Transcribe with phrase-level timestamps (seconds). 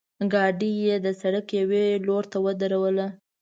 [0.31, 3.07] ګاډۍ یې د سړک یوې لورته ودروله.